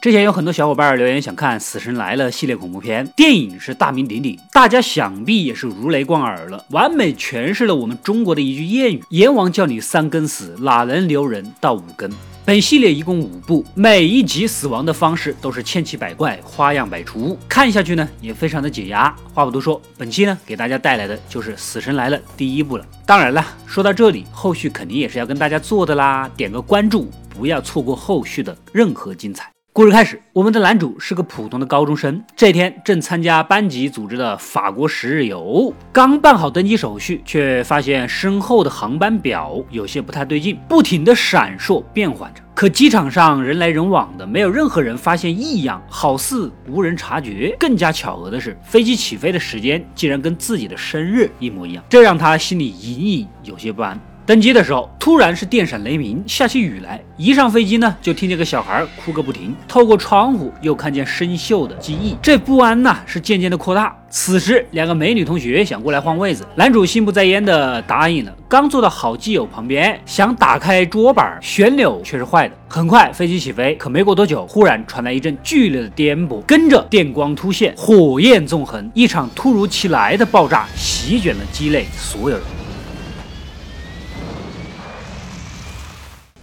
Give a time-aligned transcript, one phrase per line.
[0.00, 12.08] 之前有很多小伙伴留言想看《死神来了》系列恐怖片，电影是大名鼎鼎，大家想必也是如雷贯耳了，完美诠释了我们中国的一句谚语：“阎王叫你三更死，哪能留人到五更？”
[12.48, 19.14] 本系列一共五部，每一集死亡的方式都是千奇百怪、花样百出，看下去呢也非常的解压。
[19.34, 22.86] 话不多说，本期呢给大家带来的就是《死神来了》第一部了。
[23.04, 29.57] 当然了，说到这里，后续肯定也是要跟大家做的啦，点个关注，不要错过后续的任何精彩。
[29.78, 42.42] 故事开始，我们的男主是个普通的高中生，这天正参加班级组织的法国十日游，刚办好登机手续，却发现身后的航班表有些不太对劲，不停的闪烁变换着。
[42.56, 47.54] 可机场上人来人往的，没有任何人发现异样，好似无人察觉。
[47.56, 53.96] 更加巧合的是，飞机起飞的时间竟然跟自己的生日一模一样，这让他心里隐隐有些不安。
[54.28, 57.02] 登机的时候，突然是电闪雷鸣，下起雨来。
[57.16, 59.56] 一上飞机呢，就听见个小孩哭个不停。
[59.66, 63.96] 透过窗户又看见生锈的机翼，这不安呐是渐渐的扩大。
[64.10, 68.36] 此时，两个美女同学想过来换位子，男主心不在焉的答应了。
[68.46, 72.54] 刚坐到好基友旁边，想打开桌板，旋钮却是坏的。
[72.68, 82.44] 很快飞机起飞，可没过多久，忽然传来一阵剧烈的颠簸，跟着电光突现，火焰纵横，一场突如其来的爆炸席卷了机内所有人。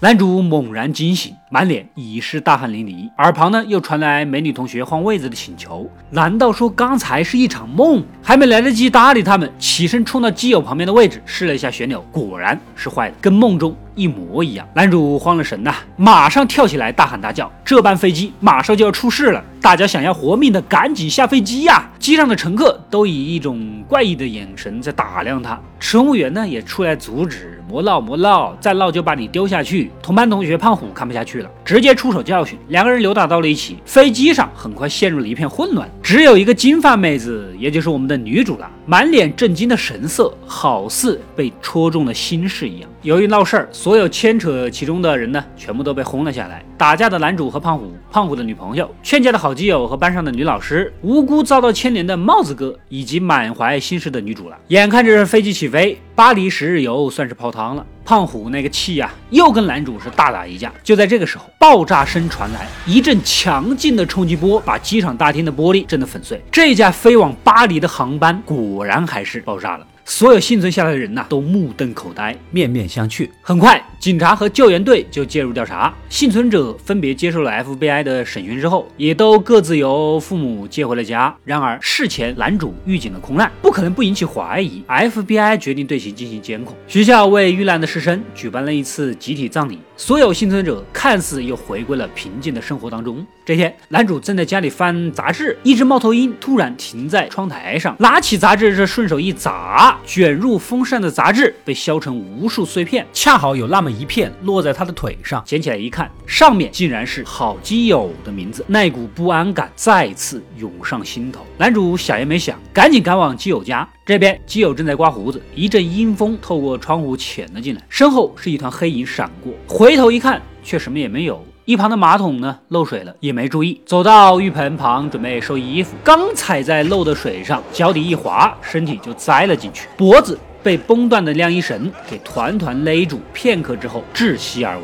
[0.06, 5.88] 男主猛然惊醒，满脸已是大汗淋漓，耳旁呢又传来美女同学换位子的请求。
[6.10, 8.04] 难道说刚才是一场梦？
[8.24, 14.68] 还没来得及搭理他们，起身冲到基友旁边的位置，试了一下旋钮，果然是坏的，跟梦中一模一样。
[14.74, 19.44] 男主慌了神呐，马上跳起来大喊大叫：“这班飞机马上就要出事了！
[19.62, 27.52] 大家想要活命的赶紧下飞机呀！”机上的乘客都以一种怪异的眼神在打量他，乘务员呢也出来阻止。
[27.68, 29.92] 莫闹莫闹，再闹就把你丢下去！
[30.02, 33.78] 同班同学胖虎看不下去了，直接出手教训，两个人扭打到了一起。
[33.86, 42.90] 飞机上很快陷入了一片混乱，只有一个金发妹子，也就是我们的女主了，满脸震惊的神色，好似被戳中了心事一样。
[43.02, 46.64] 由于闹事儿，所有牵扯其中的人呢，全部都被轰了下来。
[46.78, 54.58] 打架的男主和胖虎，胖虎的女朋友，劝架的好基友和班上的女老师，无辜遭到牵连的帽子哥，以及满怀心事的女主了。
[54.70, 57.86] 眼看着飞机起飞，巴黎十日游算是泡汤了。
[58.06, 60.72] 胖虎那个气呀，又跟男主是大打一架。
[60.84, 66.40] 就在这个时候，爆炸声传来，一阵强劲的冲击波把机场大厅的玻璃震得粉碎。
[66.52, 69.88] 这架飞往巴黎的航班果然还是爆炸了。
[70.08, 73.28] 所有幸存下来的人呐，都目瞪口呆，面面相觑。
[73.42, 75.92] 很快，警察和救援队就介入调查。
[76.10, 81.36] 幸存者分别接受了 FBI 的审讯之后，也都各自由父母接回了家。
[81.44, 84.84] 然而，事前男主预警了空难，不可能不引起怀疑。
[84.88, 86.78] FBI 决定对其进行监控。
[86.88, 89.80] 学校为遇难的师生举办了一次集体葬礼。
[89.98, 93.26] 所有幸存者看似又回归了平静的生活当中。
[93.44, 111.46] 这天，男主正在家里翻杂志，一只猫头鹰突然停在窗台上，拿起杂志，这顺手一砸，卷入风扇的杂志被削成无数碎片，恰好有那么一片落在他的腿上，捡起来一看，上面竟然是好基友的名字，那股不安感再次涌上心头。
[111.58, 113.88] 男主想也没想，赶紧赶往基友家。
[114.06, 121.44] 这边基友正在刮胡子，一阵阴风透过窗户潜了进来，身后是一团黑影闪过，回头一看，却什么也没有。
[121.66, 134.84] 一旁的马桶呢漏水了，也没注意，走到浴盆旁准备收衣服，刚踩在漏的水上，脚底一滑，身体就栽了进去，脖子被崩断的晾衣绳给团团勒住，片刻之后窒息而亡。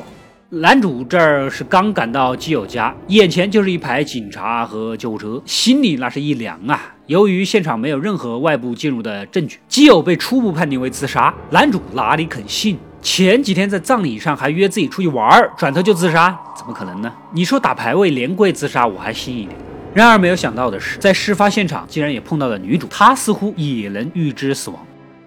[0.49, 6.95] 男主这儿是刚赶到基友家，眼前就是一排警察和救护车，心里那是一凉啊。
[7.05, 11.31] 由于现场没有任何外部进入的证据，基友被初步判定为自杀。
[11.51, 12.79] 男主哪里肯信？
[13.01, 17.11] 前几天在葬礼上还约自己出去玩儿，转头就自杀，怎么可能呢？
[17.31, 19.57] 你说打排位连跪自杀，我还信一点。
[19.93, 24.79] 然而没有想到的是，在事发现场竟然也碰到了女主，她似乎也能预知死亡。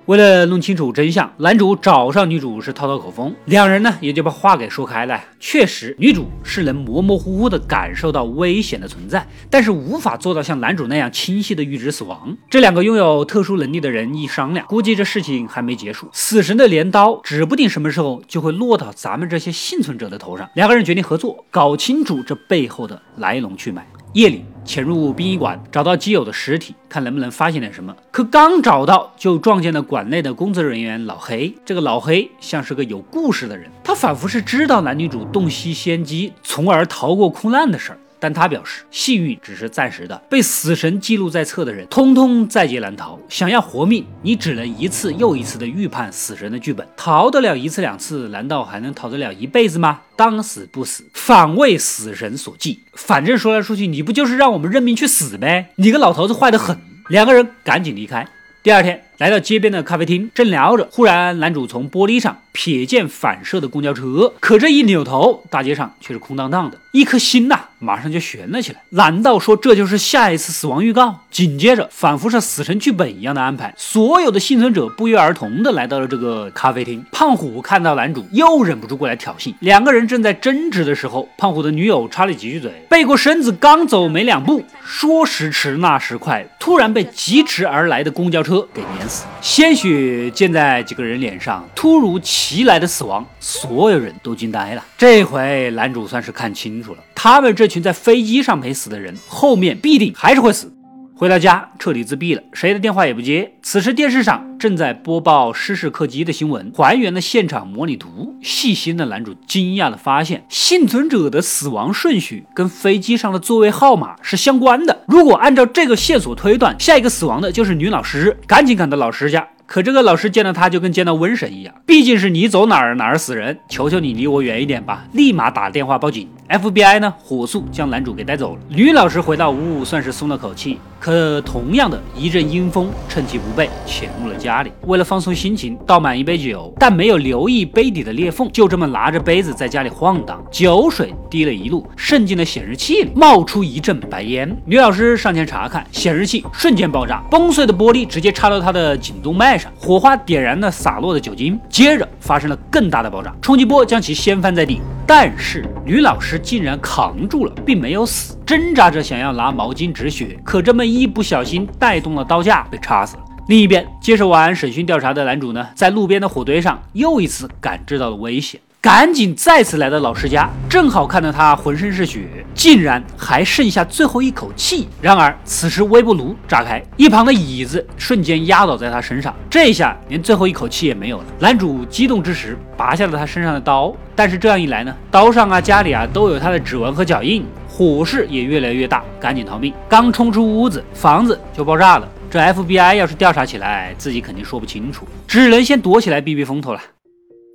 [0.06, 5.18] 为了弄清楚真相，男主找上女主是套套口风，两人呢也就把话给说开了。
[5.40, 12.36] 确实，女主是能模模糊糊的感受到危险的存在，但是无法做到像男主那样清晰的预知死亡。
[12.50, 20.46] 这两个拥有特殊能力的人一商量，估计这事情还没结束，死神的镰刀指不定什么时候就会落到咱们这些幸存者的头上。
[20.54, 23.86] 两个人决定合作，搞清楚这背后的来龙去脉。
[24.12, 27.94] 夜里潜入殡仪馆，找到基友的尸体，看能不能发现点什么。
[28.10, 31.54] 可刚找到，就撞见了馆内的工作人员老黑。
[31.64, 37.98] 这个老黑像是个有故事的人，他仿佛是知道男女主洞悉先机，从而逃过空难的事儿。
[38.24, 43.20] 但他表示幸运只是暂时的，被死神记录在册的人，通通在劫难逃。
[43.28, 50.00] 想要活命，你只能一次又一次的预判死神的剧本，逃得了一次两次，难道还能逃得了一辈子吗？
[50.16, 52.80] 当死不死，反为死神所忌。
[52.94, 55.72] 反正说来说去，你不就是让我们认命去死呗？
[55.74, 56.78] 你个老头子坏得很。
[57.10, 58.26] 两个人赶紧离开。
[58.62, 59.02] 第二天。
[59.18, 68.80] 来到街边的咖啡厅，正聊着，忽然男主从玻璃上瞥见反射的公交车，可这一扭头，大街上却是空荡荡的，一颗心呐，马上就悬了起来。
[68.90, 71.20] 难道说这就是下一次死亡预告？
[71.30, 77.04] 紧接着，仿佛是死神剧本一样的安排，所有的幸存者不约而同的来到了这个咖啡厅。
[77.12, 79.52] 胖虎看到男主，又忍不住过来挑衅。
[79.60, 89.24] 两个人正在争执的时候，胖虎的女友插了几句嘴，背过身子，刚走没两步，说时迟那时快，突然被疾驰而来的公交车给碾死。
[89.40, 94.84] 鲜血溅在几个人脸上，突如其来的死亡，所有人都惊呆了。
[94.96, 100.72] 这回男主算是看清楚了，他们这群群在飞机上没死的人，后面必定还是会死。
[101.16, 103.52] 回到家，彻底自闭了，谁的电话也不接。
[103.62, 108.36] 此时电视上正在播报失事客机的新闻，还原了现场模拟图。
[108.42, 115.04] 细心的男主惊讶地发现，幸存者的死亡顺序跟飞机上的座位号码是相关的。
[115.08, 118.36] 如果按照这个线索推断，下一个死亡的就是女老师。
[118.46, 119.48] 赶紧赶到老师家。
[119.66, 125.04] 可这个老师见到他就跟见到瘟神一样，毕竟是你走哪儿哪儿死人，求求你离我远一点吧！
[125.12, 126.28] 立马打电话报警。
[126.48, 128.60] FBI 呢，火速将男主给带走了。
[128.68, 130.78] 女老师回到屋，算是松了口气。
[131.00, 134.72] 可同样的一阵阴风，趁其不备潜入了家里。
[134.82, 140.42] 为了放松心情，倒满一杯酒，但没有留意杯底的裂缝，就这么拿着杯子在家里晃荡。
[140.50, 144.56] 酒水滴了一路，渗进了显示器里，冒出一阵白烟。
[144.64, 154.80] 女老师上前查看，显示器瞬间爆炸，崩碎的玻璃直接插到她的颈动脉火花点燃了洒落的酒精，接着发生了更大的爆炸，冲击波将其掀翻在地。
[155.06, 163.22] 但是吕老师竟然扛住了，并没有死，挣扎着想要拿毛巾止血，可这么一不小心带动了刀架，被插死了。
[163.48, 168.58] 另一边，接受完审讯调查的男主呢，在路边的火堆上又一次感知到了危险。
[168.84, 174.86] 赶紧再次来到老师家，正好看到他浑身是血，竟然还剩下最后一口气。
[175.00, 181.24] 然而此时微波炉炸开，一旁的椅子瞬间压倒在他身上，这下连最后一口气也没有了。
[181.38, 189.72] 男主激动之时，拔下了他身上的刀，但是这样一来呢，刀上啊、家里啊都有他的指纹和脚印，火势也越来越大，赶紧逃命。
[189.88, 192.06] 刚冲出屋子，房子就爆炸了。
[192.30, 196.80] 这 FBI 要是调查起来，自己肯定说不清楚，只能先躲起来避避风头了。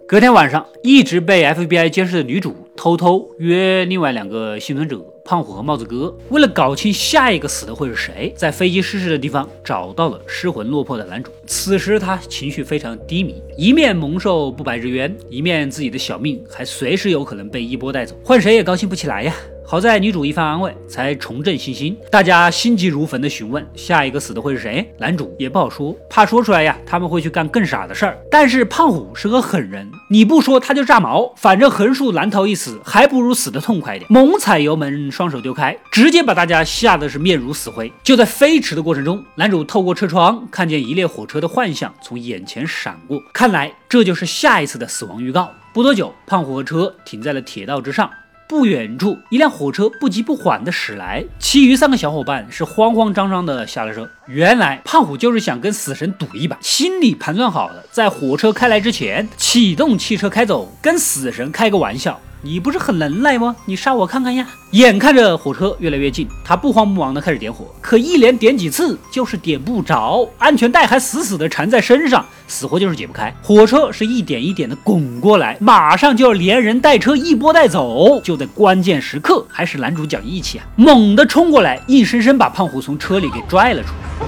[0.09, 11.31] 隔天晚上，一直被 FBI 监视的女主偷偷约另外两个幸存者胖虎和帽子哥，为了搞清下一个死的会是谁，在飞机失事的地方找到了失魂落魄的男主。
[11.45, 19.35] 此时他情绪非常低迷，一面蒙受不白之冤，一面自己的小命还随时有可能被一波带走，换谁也高兴不起来呀。
[19.71, 21.95] 好在女主一番安慰，才重振信心。
[22.09, 28.17] 大家心急如焚地询问下一个死的会是谁，男主也不好说，怕说出来呀，他们会去干更傻的事儿。
[28.31, 34.11] 但是胖虎是个狠人，你不说他就炸毛，反正横竖难逃一死，还不如死得痛快点。
[34.11, 37.93] 猛踩油门，双手丢开，直接把大家吓得是面如死灰。
[38.03, 45.51] 就在飞驰的过程中，男主透过车窗看见一列火车的幻象从眼前闪过，看来这就是下一次的死亡预告。
[45.71, 48.09] 不多久，胖虎和车停在了铁道之上。
[48.49, 54.09] 不远处，一辆火车不急不缓地驶来，其余三个小伙伴是慌慌张张地下了车。
[54.25, 62.19] 原来胖虎就是想跟死神赌一把，心里盘算好了，在火车开来之前启动汽车开走，跟死神开个玩笑。
[62.41, 63.55] 你不是很能耐吗？
[63.65, 64.47] 你杀我看看呀！
[64.71, 73.33] 眼看着火车越来越近，他不慌不忙的开始点火，可一连点几次就是点不着，安全带还死死的缠在身上，死活就是解不开。
[73.41, 78.19] 火车是一点一点的滚过来，马上就要连人带车一波带走。
[78.21, 84.27] 就在关键时刻，还是男主讲义气啊，猛地冲过来，硬生生把胖虎从车里给拽了出来。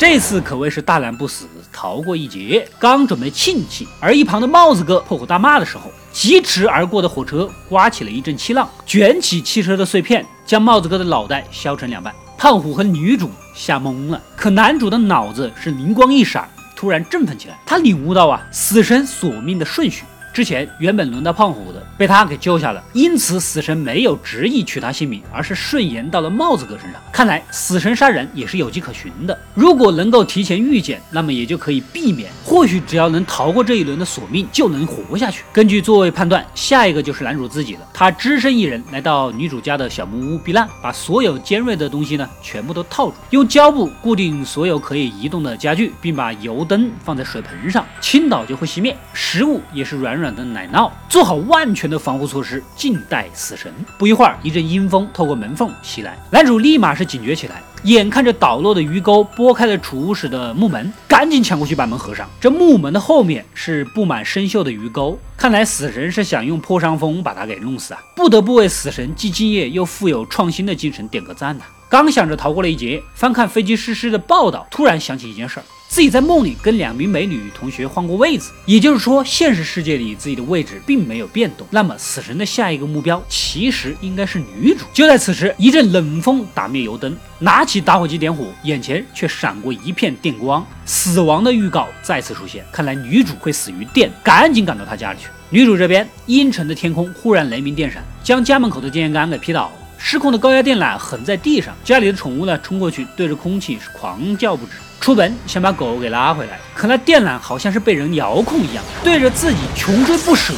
[0.00, 2.66] 这次可谓是大难不死，逃过一劫。
[2.78, 12.14] 刚准备庆幸，而一旁的帽子哥破口大骂的时候，疾驰而过的火车刮起了一阵气浪，卷起汽车的碎片，将帽子哥的脑袋削成两半。
[12.38, 17.58] 胖虎和女主吓懵了，可男主的脑子是灵光一闪，突然振奋起来。
[17.66, 27.00] 他领悟到啊，死神索命的顺序之前原本轮到胖虎的，被他给救下了，因此死神没有执意取他性命，而是顺延到了帽子哥身上。
[27.12, 29.36] 看来死神杀人也是有迹可循的。
[29.54, 32.30] 如果能够提前预见，那么也就可以避免。
[32.44, 35.42] 或许只要能逃过这一轮的索命，就能活下去。
[35.52, 37.80] 根据座位判断，下一个就是男主自己了。
[37.92, 48.96] 他只身一人来到女主家的小木屋避难，把所有尖锐的东西呢全部都套住，用胶布固定所有可以移动的家具，并把油灯放在水盆上，倾倒就会熄灭。
[49.12, 53.72] 食物也是软软的奶酪，做好万全的防护措施，静待死神。
[53.98, 62.28] 不一会儿，一阵阴风透过门缝袭来，男主立马是警觉起来，眼看着倒落的鱼钩拨开了储物室的木门，赶紧抢过去把门合上。
[62.40, 68.00] 这木门的后面是布满生锈的鱼钩，看来死神是想用破伤风把他给弄死啊！
[68.14, 71.64] 不得不为死神既敬业又富有创新的精神点个赞呐。
[71.88, 75.64] 刚想着逃过了一劫，翻看飞机失事的报道，突然想起一件事儿。
[75.90, 81.66] 自己在梦里跟两名美女同学换过位子，也就是说，现实世界里自己的位置并没有变动。
[81.68, 84.84] 那么，死神的下一个目标其实应该是女主。
[84.94, 92.64] 就在此时，一阵冷风打灭油灯，拿起打火机点火，眼前却闪过一片电光，死亡的预告再次出现。
[92.70, 95.26] 看来女主会死于电，赶紧赶到她家里去。
[95.50, 101.76] 女主这边，阴沉的天空忽然雷鸣电闪，将家门口的电线杆给劈倒，失控的高压电缆横在地上。
[101.82, 104.74] 家里的宠物呢，冲过去对着空气是狂叫不止。
[105.00, 110.52] 出门想把狗给拉回来，可那电缆好像是被人遥控一样，对着自己穷追不舍。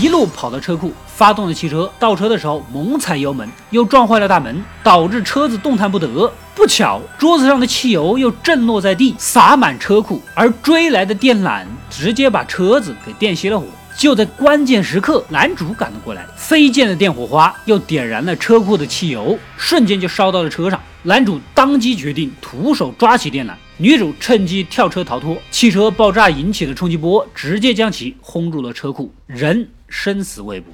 [0.00, 1.90] 一路跑到车库，发动了汽车。
[1.98, 6.32] 倒车的时候猛踩油门，又撞坏了大门，导致车子动弹不得。
[6.54, 13.66] 不巧，桌子上的汽油又震落在地，洒满车库，而追来的电缆直接把车子给电熄了火。
[13.96, 20.80] 就在关键时刻，男主赶了过来，飞溅的电火花又点燃了车库的汽油，瞬间就烧到了车上。
[21.02, 25.36] 男主当即决定徒手抓起电缆，女主趁机跳车逃脱。
[25.50, 30.72] 汽车爆炸引起的冲击波直接将其轰入了车库，人生死未卜。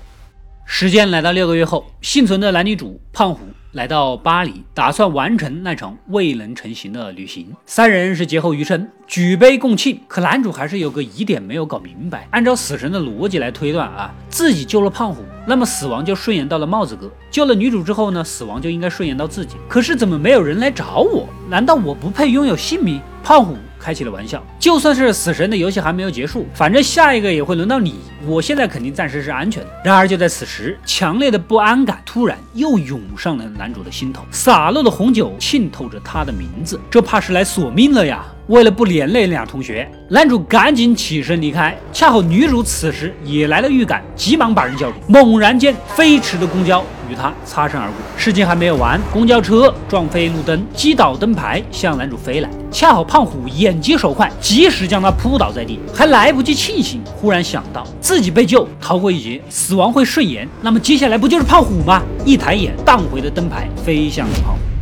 [0.64, 3.40] 时间来到六个月后，幸存的男女主胖虎。
[3.78, 7.54] 来到巴黎，打算完成那场未能成行的旅行。
[7.64, 10.00] 三人是劫后余生，举杯共庆。
[10.08, 12.26] 可男主还是有个疑点没有搞明白。
[12.32, 19.54] 按照死神的逻辑来推断啊，自己救了胖虎，那么死亡就顺延到了帽子哥；救了女主之后呢，死亡就应该顺延到自己。
[19.68, 21.28] 可是怎么没有人来找我？
[21.49, 23.00] 难道我不配拥有姓名？
[23.23, 23.56] 胖虎。
[23.78, 27.97] 开起了玩笑，就算是死神的游戏还没有结束，反正下一个也会轮到你。
[28.26, 29.68] 我现在肯定暂时是安全的。
[29.85, 38.25] 然而就在此时，强烈的不安感突然又涌上了男主的心头，洒落的红酒浸透着他的名字，这怕是来索命了呀！
[38.49, 41.78] 为了不连累俩同学，男主赶紧起身离开。
[41.92, 44.97] 恰好女主此时也来了预感，急忙把人叫住。
[45.06, 47.96] 猛然间，飞驰的公交与他擦身而过。
[48.16, 52.48] 事情还没有完，公交车撞飞路灯，击倒灯牌，向男主飞来。
[52.70, 62.02] 恰好胖虎眼疾手快，及时将他扑倒在地，还来不及庆幸，忽然想到自己被救，逃过一劫，死亡会顺延，那么接下来不就是胖虎吗？
[62.24, 64.77] 一抬眼，荡回的灯牌飞向了胖虎。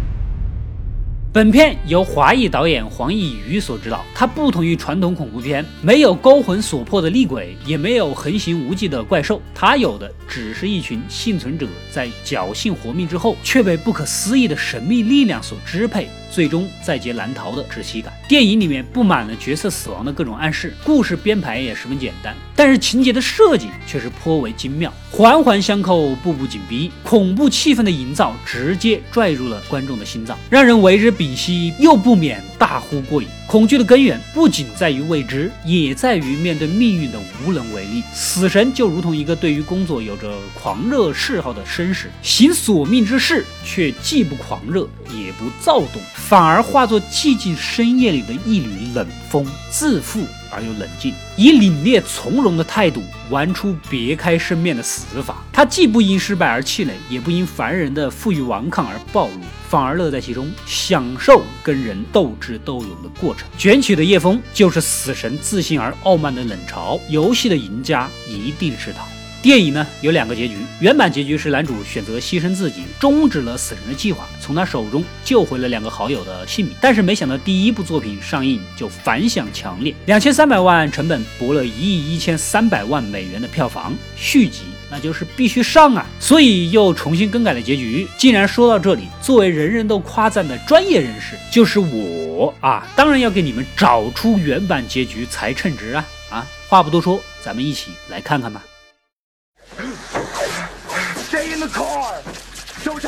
[1.36, 16.08] 本片由华裔导演黄义瑜所执导，他不同于传统恐怖片，没有勾魂索魄的厉鬼，也没有横行无忌的怪兽，他有的只是一群幸存者在侥幸活命之后，却被不可思议的神秘力量所支配。
[16.36, 18.12] 最终在劫难逃的窒息感。
[18.28, 33.28] 电影里面布满了角色死亡的各种暗示，故事编排也十分简单，但是情节的设计却是颇为精妙，环环相扣，步步紧逼，恐怖气氛的营造直接拽入了观众的心脏，让人为之屏息，又不免大呼过瘾。
[33.46, 38.02] 恐惧的根源不仅在于未知，也在于面对命运的无能为力。
[38.12, 46.02] 死神就如同一个对于工作有着狂热嗜好的绅士，行索命之事，却既不狂热，也不躁动。
[46.14, 49.06] 反而化作寂静深夜里的一缕冷
[49.44, 55.44] 风，自负而又冷静，以凛冽从容的态度玩出别开生面的死法。
[55.52, 63.46] 他既不因失败而气馁，也不因凡人的负隅顽抗而暴露，反而乐在其中，享受跟人斗智斗勇的过程。
[63.58, 66.98] 卷曲的夜风就是死神自信而傲慢的冷嘲。
[67.10, 69.15] 游戏的赢家一定是他。
[69.46, 76.74] 电影呢有两个结局，原版结局是男主选择牺牲自己，终止了死神的计划，从他手中救回了两个好友的性命。
[76.80, 86.04] 但是没想到第一部作品上映就反响强烈，两千三百万成本博了一亿一千三百万美元的票房，续集那就是必须上啊！
[86.18, 88.04] 所以又重新更改了结局。
[88.18, 96.04] 既然说到这里，作为人人都夸赞的专业人士，就是我啊，当然要给你们找出原版结局才称职啊！
[96.30, 98.60] 啊，话不多说，咱们一起来看看吧。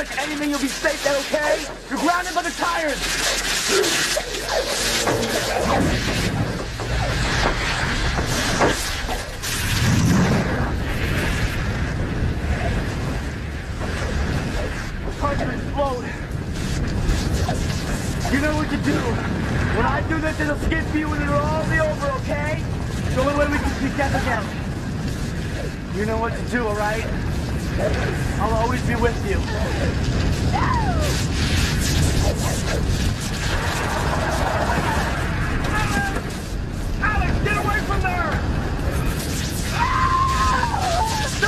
[0.09, 1.65] Touch anything, you'll be safe there, okay?
[1.91, 2.99] You're grounded by the tires!
[18.31, 18.93] You know what to do.
[19.77, 22.62] When I do this, it'll skip you and it'll all be over, okay?
[23.15, 24.45] The only way we can see death again.
[25.97, 27.05] You know what to do, alright?
[27.05, 27.08] I'll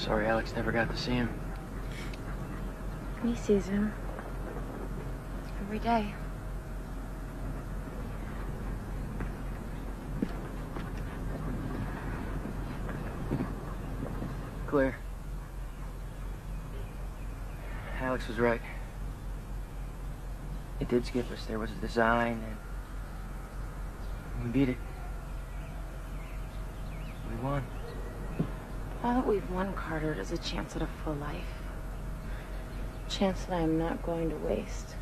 [0.00, 1.28] sorry Alex never got to see him.
[3.22, 3.92] He sees him.
[5.60, 6.14] Every day.
[14.66, 14.96] Claire.
[18.00, 18.62] Alex was right.
[20.80, 21.44] It did skip us.
[21.44, 22.42] There was a design,
[24.34, 24.78] and we beat it.
[27.28, 27.62] We won.
[29.02, 31.40] All that we've won, Carter, is a chance at a full life.
[33.06, 34.94] A Chance that I'm not going to waste.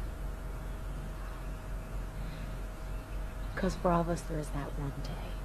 [3.55, 5.38] Because for all of us, there is that one day.